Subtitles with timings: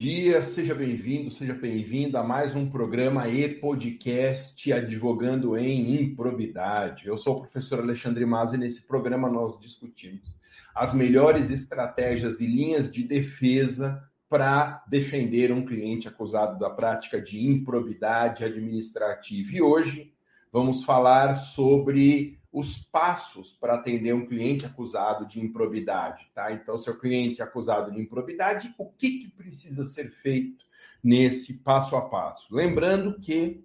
[0.00, 7.08] dia, seja bem-vindo, seja bem-vinda a mais um programa e podcast Advogando em Improbidade.
[7.08, 10.38] Eu sou o professor Alexandre Mazzi e nesse programa nós discutimos
[10.72, 17.44] as melhores estratégias e linhas de defesa para defender um cliente acusado da prática de
[17.44, 19.50] improbidade administrativa.
[19.52, 20.14] E hoje
[20.52, 26.52] vamos falar sobre os passos para atender um cliente acusado de improbidade, tá?
[26.52, 30.64] Então, seu cliente é acusado de improbidade, o que, que precisa ser feito
[31.02, 32.54] nesse passo a passo?
[32.54, 33.64] Lembrando que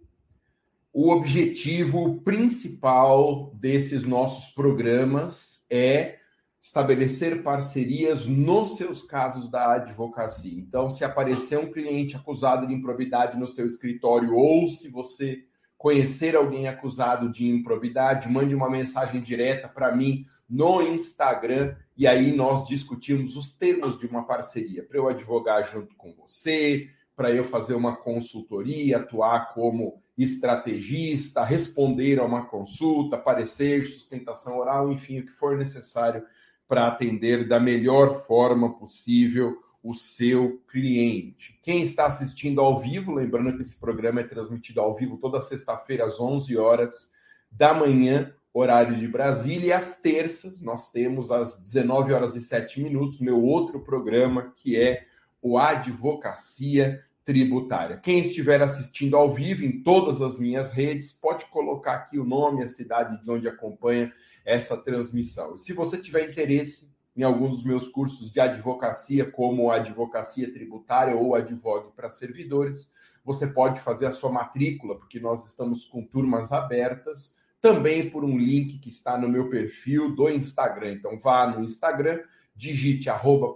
[0.91, 6.19] o objetivo principal desses nossos programas é
[6.61, 10.57] estabelecer parcerias nos seus casos da advocacia.
[10.57, 15.45] Então, se aparecer um cliente acusado de improbidade no seu escritório ou se você
[15.83, 22.31] conhecer alguém acusado de improbidade, mande uma mensagem direta para mim no Instagram e aí
[22.31, 26.87] nós discutimos os termos de uma parceria para eu advogar junto com você,
[27.17, 34.89] para eu fazer uma consultoria, atuar como estrategista, responder a uma consulta, parecer, sustentação oral,
[34.89, 36.23] enfim, o que for necessário
[36.65, 41.59] para atender da melhor forma possível o seu cliente.
[41.61, 46.05] Quem está assistindo ao vivo, lembrando que esse programa é transmitido ao vivo toda sexta-feira
[46.05, 47.11] às 11 horas
[47.51, 52.81] da manhã, horário de Brasília, e às terças nós temos às 19 horas e 7
[52.81, 55.05] minutos meu outro programa que é
[55.41, 57.97] o Advocacia Tributária.
[57.97, 62.63] Quem estiver assistindo ao vivo em todas as minhas redes, pode colocar aqui o nome,
[62.63, 64.13] a cidade de onde acompanha
[64.45, 65.55] essa transmissão.
[65.55, 71.15] E se você tiver interesse em alguns dos meus cursos de advocacia, como advocacia tributária
[71.15, 72.91] ou advogue para servidores.
[73.23, 78.37] Você pode fazer a sua matrícula, porque nós estamos com turmas abertas, também por um
[78.37, 80.93] link que está no meu perfil do Instagram.
[80.93, 82.21] Então vá no Instagram,
[82.55, 83.53] digite arroba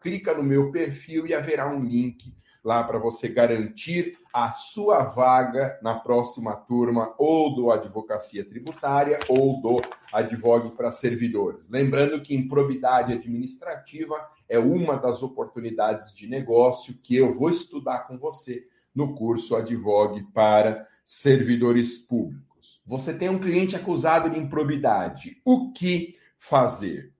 [0.00, 2.34] clica no meu perfil e haverá um link
[2.68, 9.58] lá para você garantir a sua vaga na próxima turma ou do Advocacia Tributária ou
[9.62, 9.80] do
[10.12, 11.70] Advogue para Servidores.
[11.70, 14.14] Lembrando que improbidade administrativa
[14.46, 20.24] é uma das oportunidades de negócio que eu vou estudar com você no curso Advogue
[20.34, 22.82] para Servidores Públicos.
[22.84, 25.40] Você tem um cliente acusado de improbidade.
[25.42, 27.14] O que fazer?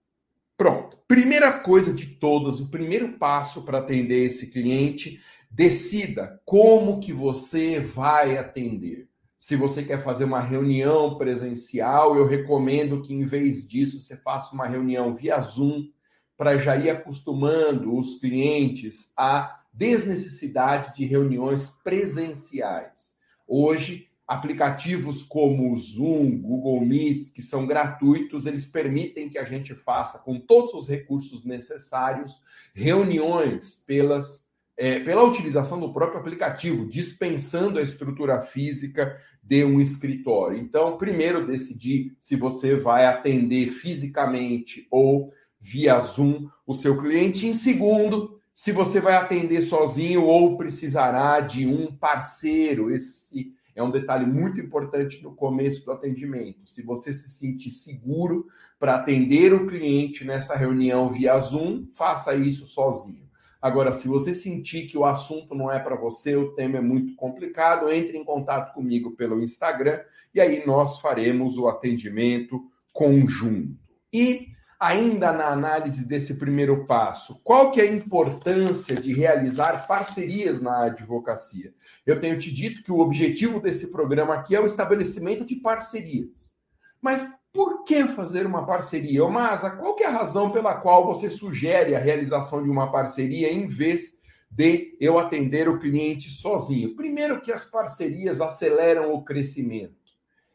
[0.59, 0.99] Pronto.
[1.07, 7.81] Primeira coisa de todas, o primeiro passo para atender esse cliente, decida como que você
[7.81, 9.09] vai atender.
[9.37, 14.55] Se você quer fazer uma reunião presencial, eu recomendo que em vez disso você faça
[14.55, 15.89] uma reunião via Zoom
[16.37, 23.15] para já ir acostumando os clientes à desnecessidade de reuniões presenciais.
[23.47, 29.75] Hoje Aplicativos como o Zoom, Google Meets, que são gratuitos, eles permitem que a gente
[29.75, 32.39] faça, com todos os recursos necessários,
[32.75, 34.47] reuniões pelas,
[34.79, 40.57] é, pela utilização do próprio aplicativo, dispensando a estrutura física de um escritório.
[40.57, 47.45] Então, primeiro, decidir se você vai atender fisicamente ou via Zoom o seu cliente.
[47.45, 52.95] Em segundo, se você vai atender sozinho ou precisará de um parceiro.
[52.95, 56.69] Esse é um detalhe muito importante no começo do atendimento.
[56.71, 58.47] Se você se sentir seguro
[58.79, 63.28] para atender o cliente nessa reunião via Zoom, faça isso sozinho.
[63.61, 67.15] Agora, se você sentir que o assunto não é para você, o tema é muito
[67.17, 70.01] complicado, entre em contato comigo pelo Instagram
[70.33, 73.77] e aí nós faremos o atendimento conjunto.
[74.13, 74.49] E
[74.79, 80.85] ainda na análise desse primeiro passo, qual que é a importância de realizar parcerias na
[80.85, 81.75] advocacia?
[82.07, 86.55] Eu tenho te dito que o objetivo desse programa aqui é o estabelecimento de parcerias.
[87.03, 87.27] Mas
[87.59, 89.27] por que fazer uma parceria?
[89.27, 93.67] Masa, qual é a razão pela qual você sugere a realização de uma parceria em
[93.67, 94.17] vez
[94.49, 96.95] de eu atender o cliente sozinho?
[96.95, 99.99] Primeiro que as parcerias aceleram o crescimento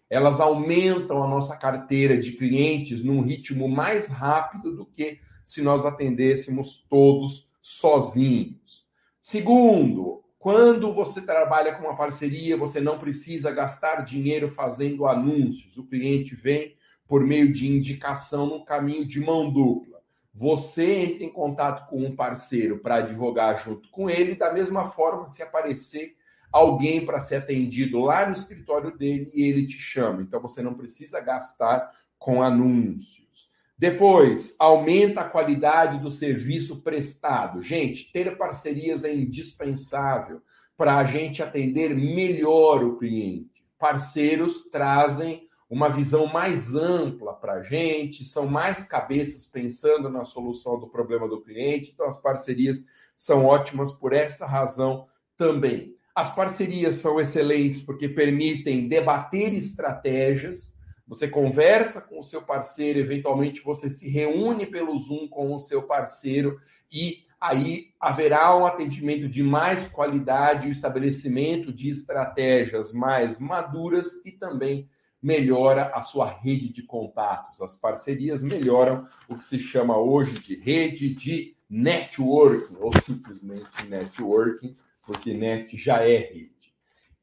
[0.09, 5.86] elas aumentam a nossa carteira de clientes num ritmo mais rápido do que se nós
[5.86, 8.88] atendêssemos todos sozinhos.
[9.19, 15.78] Segundo, quando você trabalha com uma parceria, você não precisa gastar dinheiro fazendo anúncios.
[15.78, 16.75] O cliente vem
[17.08, 20.02] por meio de indicação no caminho de mão dupla.
[20.34, 25.30] Você entra em contato com um parceiro para advogar junto com ele, da mesma forma,
[25.30, 26.16] se aparecer
[26.52, 30.22] alguém para ser atendido lá no escritório dele e ele te chama.
[30.22, 33.52] Então você não precisa gastar com anúncios.
[33.78, 37.62] Depois, aumenta a qualidade do serviço prestado.
[37.62, 40.42] Gente, ter parcerias é indispensável
[40.78, 43.66] para a gente atender melhor o cliente.
[43.78, 50.80] Parceiros trazem uma visão mais ampla para a gente, são mais cabeças pensando na solução
[50.80, 52.86] do problema do cliente, então as parcerias
[53.18, 55.96] são ótimas por essa razão também.
[56.14, 60.78] As parcerias são excelentes porque permitem debater estratégias.
[61.08, 65.81] Você conversa com o seu parceiro, eventualmente você se reúne pelo Zoom com o seu
[65.81, 66.60] parceiro
[66.92, 74.31] e aí haverá um atendimento de mais qualidade, o estabelecimento de estratégias mais maduras e
[74.31, 74.88] também
[75.24, 77.62] melhora a sua rede de contatos.
[77.62, 84.74] As parcerias melhoram o que se chama hoje de rede de networking, ou simplesmente networking,
[85.06, 86.52] porque net já é rede.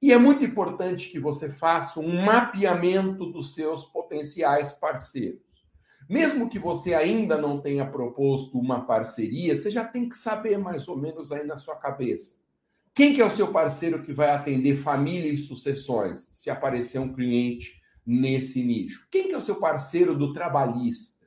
[0.01, 5.43] E é muito importante que você faça um mapeamento dos seus potenciais parceiros.
[6.09, 10.89] Mesmo que você ainda não tenha proposto uma parceria, você já tem que saber mais
[10.89, 12.35] ou menos aí na sua cabeça.
[12.95, 17.13] Quem que é o seu parceiro que vai atender família e sucessões, se aparecer um
[17.13, 17.80] cliente
[18.11, 19.07] nesse nicho?
[19.11, 21.27] Quem que é o seu parceiro do trabalhista?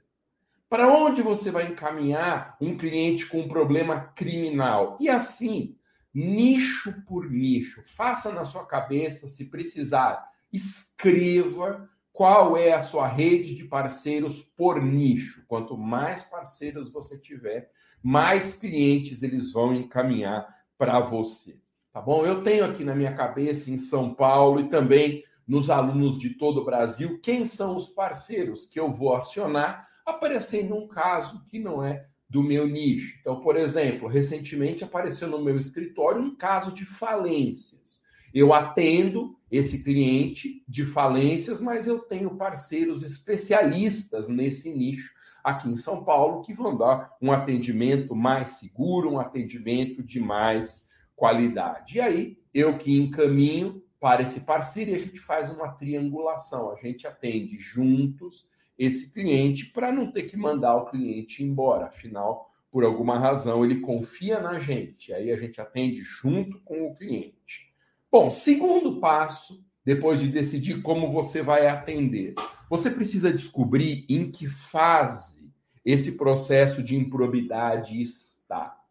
[0.70, 4.98] Para onde você vai encaminhar um cliente com um problema criminal?
[5.00, 5.78] E assim,
[6.14, 7.82] nicho por nicho.
[7.86, 14.82] Faça na sua cabeça, se precisar, escreva qual é a sua rede de parceiros por
[14.82, 15.44] nicho.
[15.48, 17.72] Quanto mais parceiros você tiver,
[18.02, 20.48] mais clientes eles vão encaminhar
[20.78, 21.58] para você.
[21.94, 22.26] Tá bom?
[22.26, 26.62] Eu tenho aqui na minha cabeça em São Paulo e também nos alunos de todo
[26.62, 31.84] o Brasil quem são os parceiros que eu vou acionar aparecendo um caso que não
[31.84, 33.16] é do meu nicho.
[33.22, 38.02] Então, por exemplo, recentemente apareceu no meu escritório um caso de falências.
[38.34, 45.14] Eu atendo esse cliente de falências, mas eu tenho parceiros especialistas nesse nicho
[45.44, 50.88] aqui em São Paulo que vão dar um atendimento mais seguro, um atendimento de mais
[51.16, 51.98] qualidade.
[51.98, 56.72] E aí, eu que encaminho para esse parceiro e a gente faz uma triangulação.
[56.72, 61.86] A gente atende juntos esse cliente para não ter que mandar o cliente embora.
[61.86, 65.14] Afinal, por alguma razão, ele confia na gente.
[65.14, 67.74] Aí a gente atende junto com o cliente.
[68.12, 72.36] Bom, segundo passo, depois de decidir como você vai atender,
[72.70, 75.50] você precisa descobrir em que fase
[75.86, 78.83] esse processo de improbidade está.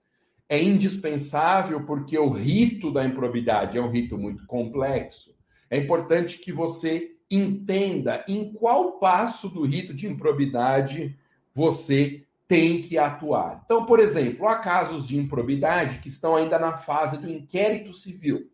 [0.52, 5.34] É indispensável porque o rito da improbidade é um rito muito complexo.
[5.70, 11.18] É importante que você entenda em qual passo do rito de improbidade
[11.54, 13.62] você tem que atuar.
[13.64, 18.50] Então, por exemplo, há casos de improbidade que estão ainda na fase do inquérito civil.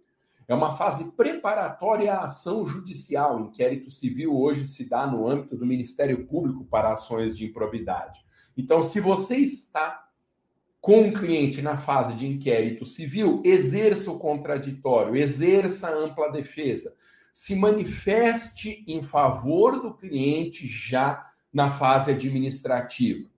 [0.46, 3.38] É uma fase preparatória à ação judicial.
[3.38, 8.24] O inquérito civil hoje se dá no âmbito do Ministério Público para ações de improbidade.
[8.56, 10.07] Então, se você está
[10.88, 16.94] com um cliente na fase de inquérito civil, exerça o contraditório, exerça a ampla defesa,
[17.30, 23.28] se manifeste em favor do cliente já na fase administrativa.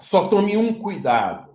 [0.00, 1.54] Só tome um cuidado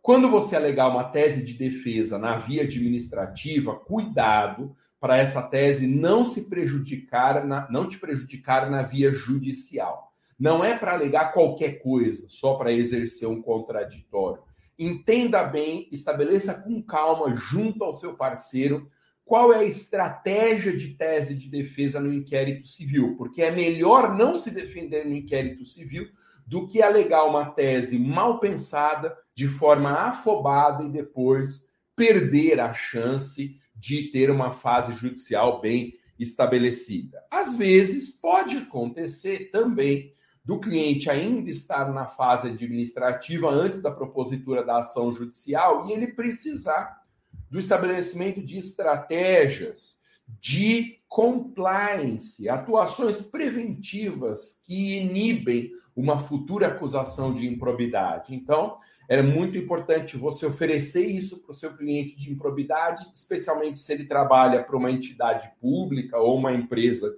[0.00, 6.24] quando você alegar uma tese de defesa na via administrativa, cuidado para essa tese não
[6.24, 10.14] se prejudicar, na, não te prejudicar na via judicial.
[10.40, 14.50] Não é para alegar qualquer coisa, só para exercer um contraditório.
[14.82, 18.90] Entenda bem, estabeleça com calma junto ao seu parceiro
[19.24, 24.34] qual é a estratégia de tese de defesa no inquérito civil, porque é melhor não
[24.34, 26.08] se defender no inquérito civil
[26.44, 33.56] do que alegar uma tese mal pensada, de forma afobada e depois perder a chance
[33.76, 37.22] de ter uma fase judicial bem estabelecida.
[37.30, 40.12] Às vezes, pode acontecer também
[40.44, 46.08] do cliente ainda estar na fase administrativa antes da propositura da ação judicial e ele
[46.08, 47.02] precisar
[47.50, 50.00] do estabelecimento de estratégias
[50.40, 58.34] de compliance, atuações preventivas que inibem uma futura acusação de improbidade.
[58.34, 63.92] Então, é muito importante você oferecer isso para o seu cliente de improbidade, especialmente se
[63.92, 67.14] ele trabalha para uma entidade pública ou uma empresa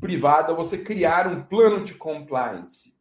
[0.00, 2.94] privada, você criar um plano de compliance.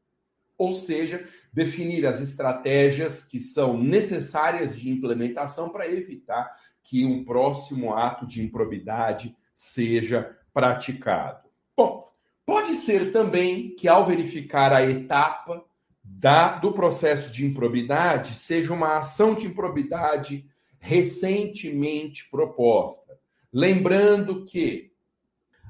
[0.57, 6.49] Ou seja, definir as estratégias que são necessárias de implementação para evitar
[6.81, 11.49] que um próximo ato de improbidade seja praticado.
[11.75, 12.05] Bom,
[12.45, 15.65] Pode ser também que, ao verificar a etapa
[16.03, 20.45] da, do processo de improbidade, seja uma ação de improbidade
[20.79, 23.17] recentemente proposta.
[23.51, 24.91] Lembrando que,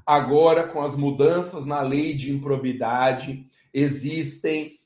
[0.06, 3.44] agora, com as mudanças na lei de improbidade,
[3.74, 4.78] existem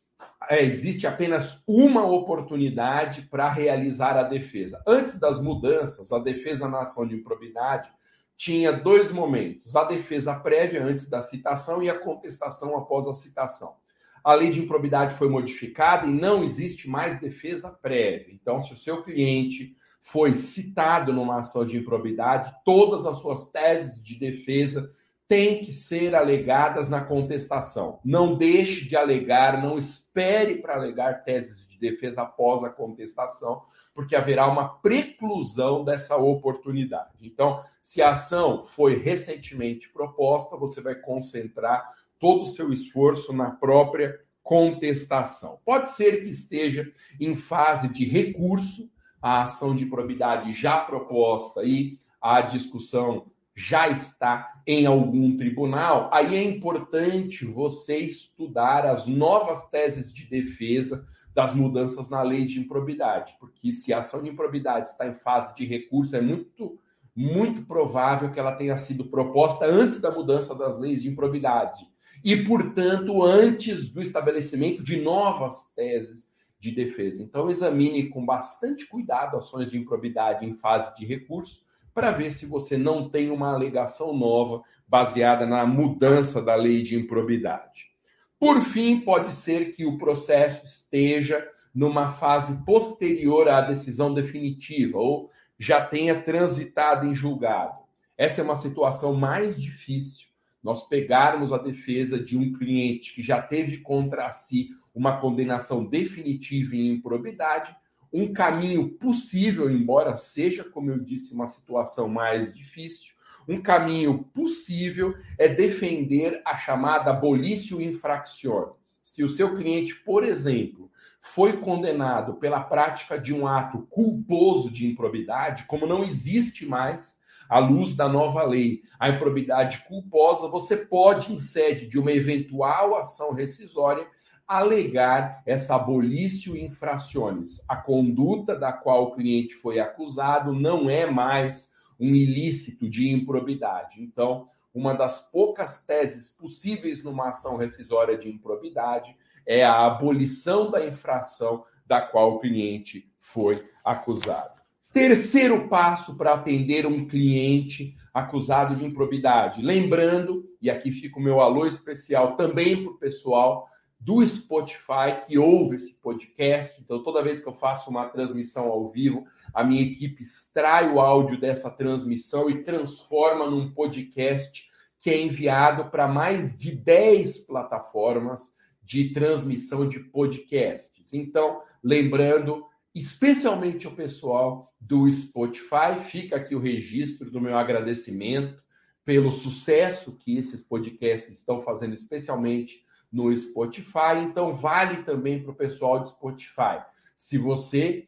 [0.48, 4.82] é, existe apenas uma oportunidade para realizar a defesa.
[4.86, 7.90] Antes das mudanças, a defesa na ação de improbidade
[8.36, 13.76] tinha dois momentos: a defesa prévia antes da citação e a contestação após a citação.
[14.24, 18.34] a lei de improbidade foi modificada e não existe mais defesa prévia.
[18.34, 24.02] Então, se o seu cliente foi citado numa ação de improbidade, todas as suas teses
[24.02, 24.90] de defesa
[25.30, 28.00] têm que ser alegadas na contestação.
[28.04, 33.62] Não deixe de alegar, não espere para alegar teses de defesa após a contestação,
[33.94, 37.12] porque haverá uma preclusão dessa oportunidade.
[37.22, 43.52] Então, se a ação foi recentemente proposta, você vai concentrar todo o seu esforço na
[43.52, 45.60] própria contestação.
[45.64, 48.90] Pode ser que esteja em fase de recurso
[49.22, 53.30] a ação de probidade já proposta e a discussão
[53.60, 61.04] já está em algum tribunal, aí é importante você estudar as novas teses de defesa
[61.34, 65.54] das mudanças na lei de improbidade, porque se a ação de improbidade está em fase
[65.54, 66.78] de recurso, é muito
[67.14, 71.84] muito provável que ela tenha sido proposta antes da mudança das leis de improbidade
[72.24, 77.22] e, portanto, antes do estabelecimento de novas teses de defesa.
[77.22, 81.62] Então, examine com bastante cuidado ações de improbidade em fase de recurso
[81.94, 86.96] para ver se você não tem uma alegação nova baseada na mudança da lei de
[86.96, 87.90] improbidade.
[88.38, 95.30] Por fim, pode ser que o processo esteja numa fase posterior à decisão definitiva ou
[95.58, 97.78] já tenha transitado em julgado.
[98.16, 100.28] Essa é uma situação mais difícil.
[100.62, 106.76] Nós pegarmos a defesa de um cliente que já teve contra si uma condenação definitiva
[106.76, 107.74] em improbidade,
[108.12, 113.14] um caminho possível, embora seja, como eu disse, uma situação mais difícil,
[113.48, 119.00] um caminho possível é defender a chamada abolício infracciones.
[119.02, 120.90] Se o seu cliente, por exemplo,
[121.20, 127.58] foi condenado pela prática de um ato culposo de improbidade, como não existe mais à
[127.58, 133.32] luz da nova lei, a improbidade culposa, você pode, em sede de uma eventual ação
[133.32, 134.06] rescisória,
[134.50, 137.62] alegar essa abolício infraciones.
[137.68, 144.02] A conduta da qual o cliente foi acusado não é mais um ilícito de improbidade.
[144.02, 149.16] Então, uma das poucas teses possíveis numa ação rescisória de improbidade
[149.46, 154.60] é a abolição da infração da qual o cliente foi acusado.
[154.92, 159.62] Terceiro passo para atender um cliente acusado de improbidade.
[159.62, 165.38] Lembrando, e aqui fica o meu alô especial também para o pessoal do Spotify que
[165.38, 166.80] ouve esse podcast.
[166.80, 170.98] Então, toda vez que eu faço uma transmissão ao vivo, a minha equipe extrai o
[170.98, 174.66] áudio dessa transmissão e transforma num podcast
[174.98, 181.12] que é enviado para mais de 10 plataformas de transmissão de podcasts.
[181.12, 182.64] Então, lembrando,
[182.94, 188.64] especialmente o pessoal do Spotify, fica aqui o registro do meu agradecimento
[189.04, 194.18] pelo sucesso que esses podcasts estão fazendo, especialmente no Spotify.
[194.22, 196.82] Então, vale também para o pessoal de Spotify.
[197.16, 198.06] Se você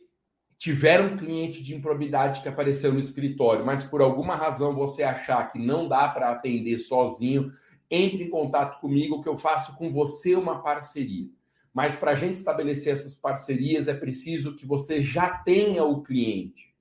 [0.63, 5.51] tiver um cliente de improbidade que apareceu no escritório, mas por alguma razão você achar
[5.51, 7.51] que não dá para atender sozinho,
[7.91, 11.29] entre em contato comigo que eu faço com você uma parceria.
[11.75, 16.73] Mas para a gente estabelecer essas parcerias é preciso que você já tenha o cliente.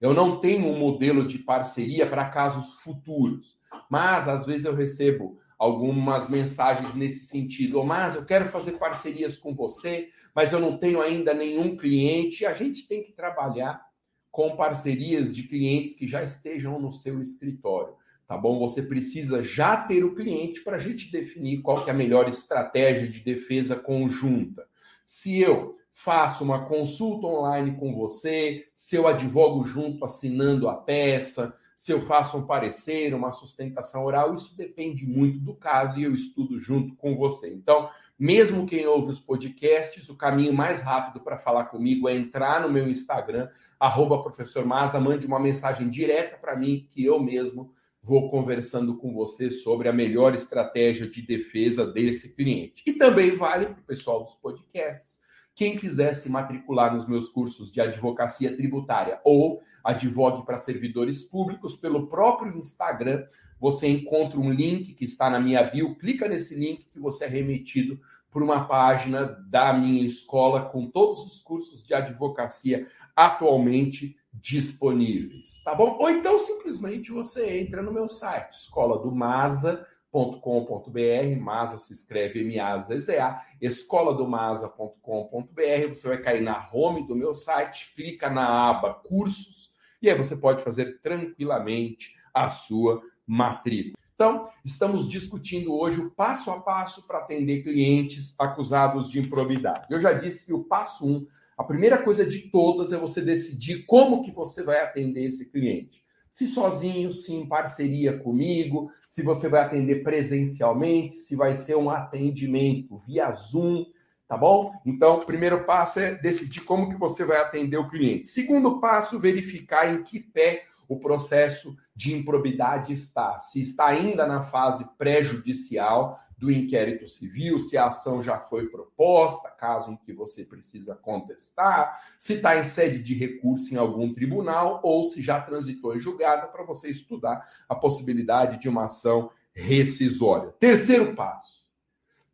[0.00, 3.56] Eu não tenho um modelo de parceria para casos futuros,
[3.88, 7.82] mas às vezes eu recebo algumas mensagens nesse sentido.
[7.82, 12.46] Mas eu quero fazer parcerias com você, mas eu não tenho ainda nenhum cliente.
[12.46, 13.84] A gente tem que trabalhar
[14.30, 17.94] com parcerias de clientes que já estejam no seu escritório.
[18.26, 18.58] Tá bom?
[18.58, 23.08] Você precisa já ter o cliente para a gente definir qual é a melhor estratégia
[23.08, 24.66] de defesa conjunta.
[25.04, 31.56] Se eu faço uma consulta online com você, se eu advogo junto assinando a peça,
[31.78, 36.12] se eu faço um parecer, uma sustentação oral, isso depende muito do caso e eu
[36.12, 37.54] estudo junto com você.
[37.54, 42.60] Então, mesmo quem ouve os podcasts, o caminho mais rápido para falar comigo é entrar
[42.60, 47.72] no meu Instagram, arroba professor Maza, mande uma mensagem direta para mim que eu mesmo
[48.02, 52.82] vou conversando com você sobre a melhor estratégia de defesa desse cliente.
[52.88, 55.20] E também vale para o pessoal dos podcasts.
[55.58, 61.74] Quem quiser se matricular nos meus cursos de advocacia tributária ou advogue para servidores públicos
[61.74, 63.26] pelo próprio Instagram,
[63.58, 67.26] você encontra um link que está na minha bio, clica nesse link que você é
[67.26, 67.98] remetido
[68.30, 72.86] por uma página da minha escola com todos os cursos de advocacia
[73.16, 75.96] atualmente disponíveis, tá bom?
[75.98, 82.40] Ou então simplesmente você entra no meu site, escola do Masa escola.com.br, Masa se escreve
[82.40, 90.08] M-A-Z-Z-A, escoladomasa.com.br, você vai cair na home do meu site, clica na aba cursos, e
[90.08, 93.96] aí você pode fazer tranquilamente a sua matrícula.
[94.14, 99.86] Então, estamos discutindo hoje o passo a passo para atender clientes acusados de improbidade.
[99.90, 103.84] Eu já disse que o passo um, a primeira coisa de todas é você decidir
[103.86, 106.02] como que você vai atender esse cliente.
[106.30, 111.90] Se sozinho, se em parceria comigo, se você vai atender presencialmente, se vai ser um
[111.90, 113.86] atendimento via Zoom,
[114.26, 114.72] tá bom?
[114.84, 118.28] Então, o primeiro passo é decidir como que você vai atender o cliente.
[118.28, 123.38] Segundo passo, verificar em que pé o processo de improbidade está.
[123.38, 129.50] Se está ainda na fase pré-judicial do inquérito civil, se a ação já foi proposta,
[129.50, 134.80] caso em que você precisa contestar, se está em sede de recurso em algum tribunal
[134.84, 140.54] ou se já transitou em julgada para você estudar a possibilidade de uma ação rescisória.
[140.60, 141.58] Terceiro passo.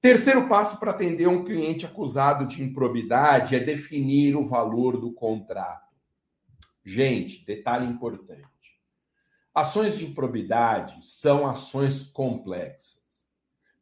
[0.03, 5.95] Terceiro passo para atender um cliente acusado de improbidade é definir o valor do contrato.
[6.85, 8.45] Gente, detalhe importante.
[9.55, 13.04] Ações de improbidade são ações complexas.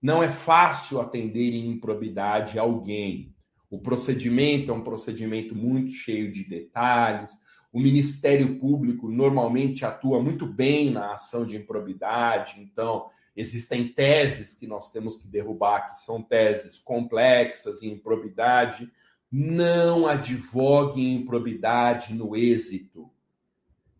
[0.02, 3.32] Não é fácil atender em improbidade alguém.
[3.70, 7.30] O procedimento é um procedimento muito cheio de detalhes.
[7.72, 14.66] O Ministério Público normalmente atua muito bem na ação de improbidade, então existem teses que
[14.66, 18.90] nós temos que derrubar, que são teses complexas em improbidade.
[19.30, 23.08] Não advogue em improbidade no êxito.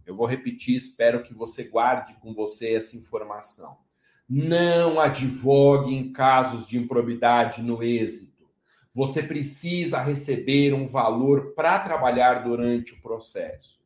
[0.04, 3.78] Eu vou repetir, espero que você guarde com você essa informação.
[4.34, 8.46] Não advogue em casos de improbidade no êxito.
[8.94, 13.78] Você precisa receber um valor para trabalhar durante o processo.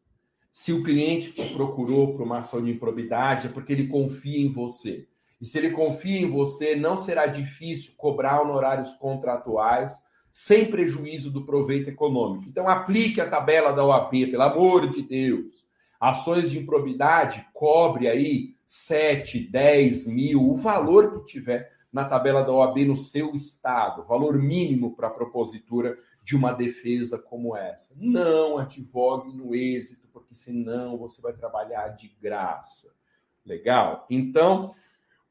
[0.53, 4.49] Se o cliente te procurou para uma ação de improbidade, é porque ele confia em
[4.49, 5.09] você.
[5.41, 10.01] E se ele confia em você, não será difícil cobrar honorários contratuais
[10.33, 12.49] sem prejuízo do proveito econômico.
[12.49, 15.67] Então, aplique a tabela da OAB, pelo amor de Deus.
[15.99, 22.53] Ações de improbidade, cobre aí 7, 10 mil, o valor que tiver na tabela da
[22.53, 27.95] OAB no seu estado, valor mínimo para a propositura de uma defesa como essa.
[27.97, 32.93] Não advogue no êxito, porque senão você vai trabalhar de graça.
[33.45, 34.05] Legal?
[34.11, 34.75] Então,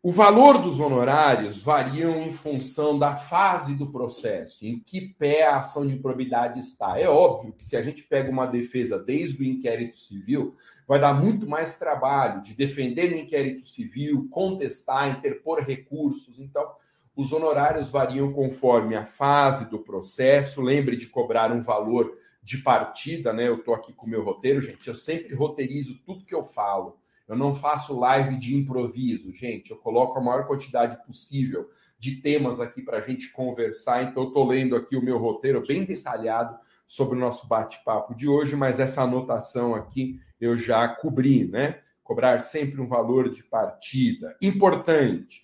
[0.06, 5.58] o valor dos honorários variam em função da fase do processo, em que pé a
[5.58, 7.00] ação de improbidade está.
[7.00, 10.56] É óbvio que se a gente pega uma defesa desde o inquérito civil,
[10.88, 16.40] vai dar muito mais trabalho de defender no inquérito civil, contestar, interpor recursos.
[16.40, 16.72] Então,
[17.16, 20.62] os honorários variam conforme a fase do processo.
[20.62, 23.48] Lembre de cobrar um valor de partida, né?
[23.48, 24.88] Eu estou aqui com o meu roteiro, gente.
[24.88, 26.96] Eu sempre roteirizo tudo que eu falo.
[27.28, 29.72] Eu não faço live de improviso, gente.
[29.72, 34.04] Eu coloco a maior quantidade possível de temas aqui para a gente conversar.
[34.04, 38.28] Então, eu estou lendo aqui o meu roteiro bem detalhado sobre o nosso bate-papo de
[38.28, 41.80] hoje, mas essa anotação aqui eu já cobri, né?
[42.04, 44.38] Cobrar sempre um valor de partida.
[44.40, 45.42] Importante.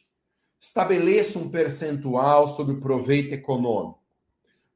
[0.60, 4.01] Estabeleça um percentual sobre o proveito econômico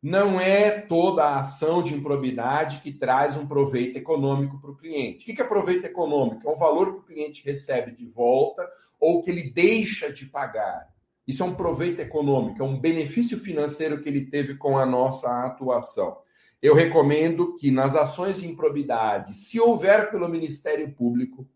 [0.05, 5.23] não é toda a ação de improbidade que traz um proveito econômico para o cliente.
[5.23, 6.47] O que é proveito econômico?
[6.47, 10.93] É o valor que o cliente recebe de volta ou que ele deixa de pagar.
[11.27, 15.43] Isso é um proveito econômico, é um benefício financeiro que ele teve com a nossa
[15.43, 16.19] atuação.
[16.61, 21.47] Eu recomendo que nas ações de improbidade, se houver pelo Ministério Público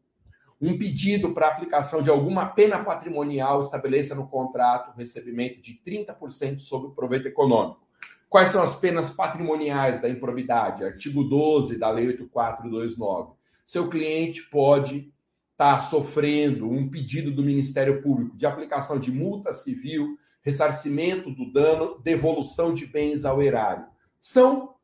[0.60, 6.58] um pedido para aplicação de alguma pena patrimonial, estabeleça no contrato o recebimento de 30%
[6.58, 7.88] sobre o proveito econômico.
[8.30, 10.84] Quais são as penas patrimoniais da improbidade?
[10.84, 13.34] Artigo 12 da Lei 8429.
[13.66, 15.12] Seu cliente pode
[15.52, 21.52] estar tá sofrendo um pedido do Ministério Público de aplicação de multa civil, ressarcimento do
[21.52, 23.88] dano, devolução de bens ao erário.
[24.20, 24.76] São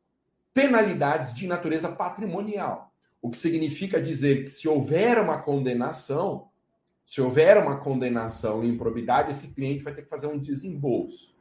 [0.52, 2.92] penalidades de natureza patrimonial.
[3.22, 6.48] O que significa dizer que se houver uma condenação,
[7.04, 11.35] se houver uma condenação em improbidade, esse cliente vai ter que fazer um desembolso.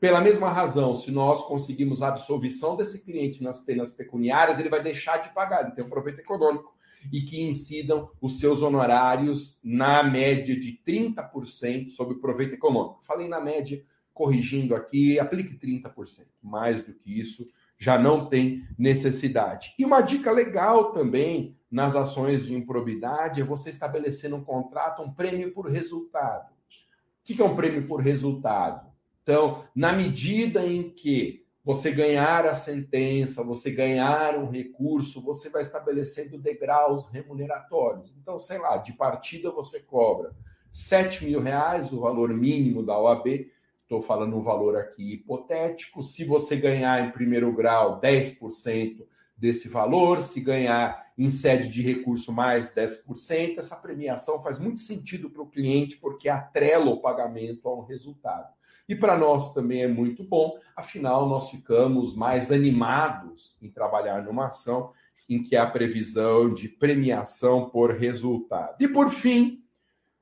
[0.00, 4.82] Pela mesma razão, se nós conseguimos a absolvição desse cliente nas penas pecuniárias, ele vai
[4.82, 6.74] deixar de pagar, ele tem um proveito econômico
[7.12, 13.00] e que incidam os seus honorários na média de 30% sobre o proveito econômico.
[13.02, 13.84] Falei na média,
[14.14, 16.26] corrigindo aqui, aplique 30%.
[16.42, 17.46] Mais do que isso,
[17.78, 19.74] já não tem necessidade.
[19.78, 25.12] E uma dica legal também nas ações de improbidade é você estabelecer no contrato um
[25.12, 26.52] prêmio por resultado.
[26.52, 28.89] O que é um prêmio por resultado?
[29.30, 35.62] Então, na medida em que você ganhar a sentença, você ganhar um recurso, você vai
[35.62, 38.12] estabelecendo degraus remuneratórios.
[38.20, 40.34] Então, sei lá, de partida você cobra
[40.72, 43.46] 7 mil reais, o valor mínimo da OAB.
[43.76, 46.02] Estou falando um valor aqui hipotético.
[46.02, 52.32] Se você ganhar em primeiro grau 10% desse valor, se ganhar em sede de recurso
[52.32, 57.78] mais 10%, essa premiação faz muito sentido para o cliente porque atrela o pagamento a
[57.78, 58.58] um resultado.
[58.90, 64.48] E para nós também é muito bom, afinal, nós ficamos mais animados em trabalhar numa
[64.48, 64.90] ação
[65.28, 68.74] em que há previsão de premiação por resultado.
[68.80, 69.62] E por fim,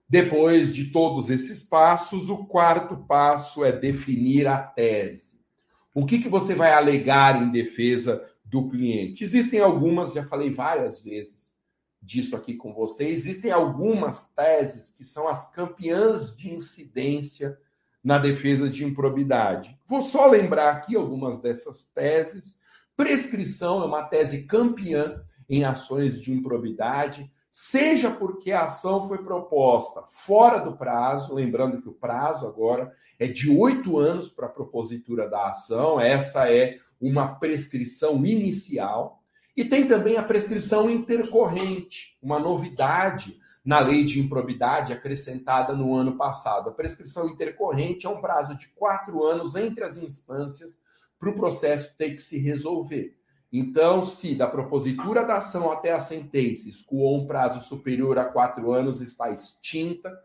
[0.07, 5.41] depois de todos esses passos, o quarto passo é definir a tese.
[5.95, 9.25] O que, que você vai alegar em defesa do cliente?
[9.25, 11.57] Existem algumas, já falei várias vezes
[12.03, 17.59] disso aqui com você, existem algumas teses que são as campeãs de incidência
[18.03, 19.77] na defesa de improbidade.
[19.87, 22.59] Vou só lembrar aqui algumas dessas teses.
[22.97, 27.31] Prescrição é uma tese campeã em ações de improbidade
[27.61, 33.27] seja porque a ação foi proposta fora do prazo, lembrando que o prazo agora é
[33.27, 39.25] de oito anos para a propositura da ação, essa é uma prescrição inicial,
[39.57, 43.37] e tem também a prescrição intercorrente, uma novidade
[43.69, 46.71] na lei de improbidade acrescentada no ano passado.
[46.71, 50.81] A prescrição intercorrente é um prazo de quatro anos entre as instâncias
[51.21, 53.15] para o processo ter que se resolver.
[53.53, 58.73] Então, se da propositura da ação até a sentença escoou um prazo superior a quatro
[58.73, 60.19] anos, está extinta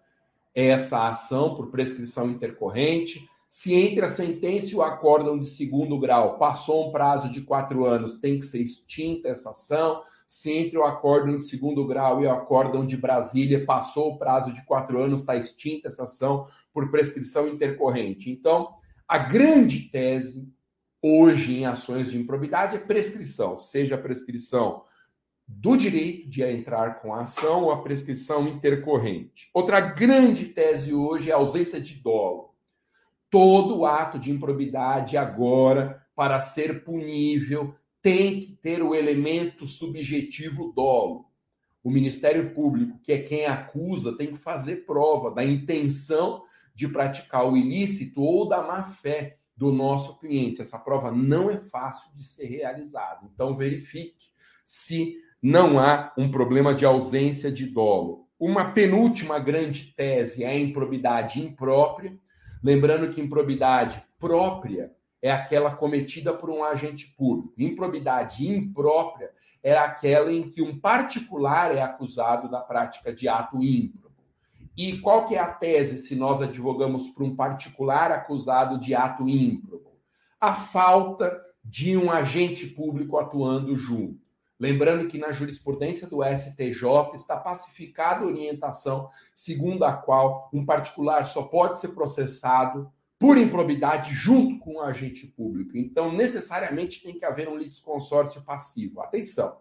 [0.56, 3.30] essa ação por prescrição intercorrente.
[3.56, 7.86] Se entre a sentença e o acórdão de segundo grau passou um prazo de quatro
[7.86, 10.02] anos, tem que ser extinta essa ação.
[10.28, 14.52] Se entre o acórdão de segundo grau e o acórdão de Brasília passou o prazo
[14.52, 18.28] de quatro anos, está extinta essa ação por prescrição intercorrente.
[18.28, 18.74] Então,
[19.08, 20.52] a grande tese
[21.00, 24.84] hoje em ações de improbidade é prescrição, seja a prescrição
[25.48, 29.52] do direito de entrar com a ação ou a prescrição intercorrente.
[29.54, 32.53] Outra grande tese hoje é a ausência de dolo.
[33.34, 41.26] Todo ato de improbidade agora, para ser punível, tem que ter o elemento subjetivo dolo.
[41.84, 46.44] O Ministério Público, que é quem acusa, tem que fazer prova da intenção
[46.76, 50.62] de praticar o ilícito ou da má fé do nosso cliente.
[50.62, 53.28] Essa prova não é fácil de ser realizada.
[53.34, 54.28] Então, verifique
[54.64, 58.28] se não há um problema de ausência de dolo.
[58.40, 62.16] Uma penúltima grande tese é a improbidade imprópria.
[62.64, 67.54] Lembrando que improbidade própria é aquela cometida por um agente público.
[67.58, 74.12] Improbidade imprópria é aquela em que um particular é acusado da prática de ato ímpio.
[74.78, 79.28] E qual que é a tese se nós advogamos para um particular acusado de ato
[79.28, 79.92] ímprobo?
[80.40, 84.23] A falta de um agente público atuando junto.
[84.60, 91.26] Lembrando que na jurisprudência do STJ está pacificada a orientação segundo a qual um particular
[91.26, 95.78] só pode ser processado por improbidade junto com o agente público.
[95.78, 99.02] Então, necessariamente tem que haver um litisconsórcio passivo.
[99.02, 99.58] Atenção!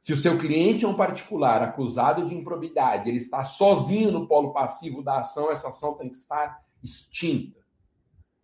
[0.00, 4.52] Se o seu cliente é um particular acusado de improbidade, ele está sozinho no polo
[4.52, 7.61] passivo da ação, essa ação tem que estar extinta.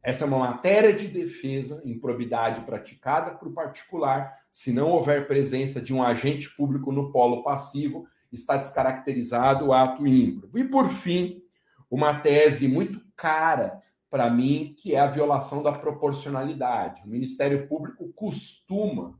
[0.02, 5.92] Essa é uma matéria de defesa, improbidade praticada por particular, se não houver presença de
[5.92, 10.58] um agente público no polo passivo, está descaracterizado o ato ímprobo.
[10.58, 11.42] E por fim,
[11.90, 13.78] uma tese muito cara
[14.10, 17.02] para mim, que é a violação da proporcionalidade.
[17.04, 19.18] O Ministério Público costuma,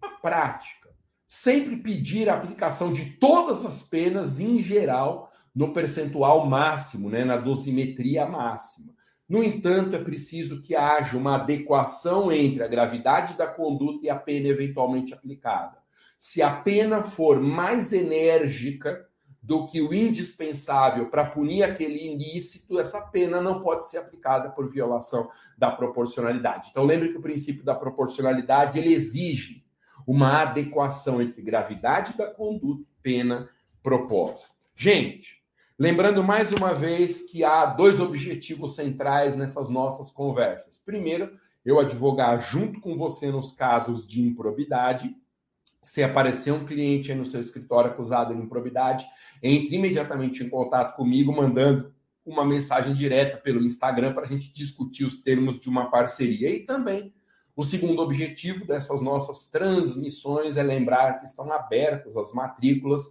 [0.00, 0.90] na prática,
[1.26, 7.36] sempre pedir a aplicação de todas as penas em geral no percentual máximo, né, na
[7.36, 8.91] dosimetria máxima.
[9.32, 14.14] No entanto, é preciso que haja uma adequação entre a gravidade da conduta e a
[14.14, 15.78] pena eventualmente aplicada.
[16.18, 19.08] Se a pena for mais enérgica
[19.42, 24.68] do que o indispensável para punir aquele ilícito, essa pena não pode ser aplicada por
[24.68, 26.68] violação da proporcionalidade.
[26.70, 29.64] Então, lembre que o princípio da proporcionalidade ele exige
[30.06, 33.48] uma adequação entre gravidade da conduta e pena
[33.82, 34.50] proposta.
[34.76, 35.41] Gente,
[35.82, 40.78] lembrando mais uma vez que há dois objetivos centrais nessas nossas conversas.
[40.78, 45.12] Primeiro, eu advogar junto com você nos casos de improbidade.
[45.80, 49.04] Se aparecer um cliente aí no seu escritório acusado de improbidade,
[49.42, 51.92] entre imediatamente em contato comigo, mandando
[52.24, 56.48] uma mensagem direta pelo Instagram para a gente discutir os termos de uma parceria.
[56.48, 57.12] E também
[57.56, 63.02] o segundo objetivo dessas nossas transmissões é lembrar que estão abertas as matrículas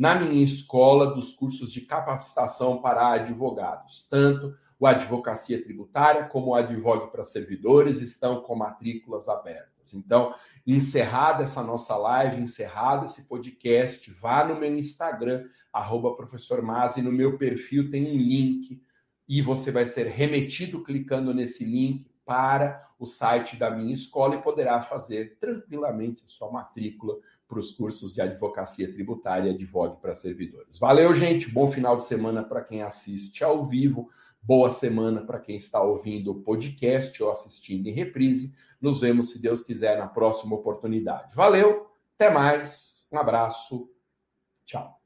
[0.00, 4.08] na minha escola dos cursos de capacitação para advogados.
[4.08, 9.92] Tanto o Advocacia Tributária como o Advogue para Servidores estão com matrículas abertas.
[9.92, 10.34] Então,
[10.66, 17.12] encerrada essa nossa live, encerrado esse podcast, vá no meu Instagram, arroba professor Masi, no
[17.12, 18.82] meu perfil tem um link
[19.28, 24.42] e você vai ser remetido clicando nesse link para o site da minha escola e
[24.42, 27.18] poderá fazer tranquilamente a sua matrícula
[27.50, 30.78] para os cursos de advocacia tributária e advogue para servidores.
[30.78, 31.50] Valeu, gente.
[31.50, 34.08] Bom final de semana para quem assiste ao vivo.
[34.40, 38.54] Boa semana para quem está ouvindo o podcast ou assistindo em reprise.
[38.80, 41.34] Nos vemos, se Deus quiser, na próxima oportunidade.
[41.34, 43.90] Valeu, até mais, um abraço,
[44.64, 44.99] tchau.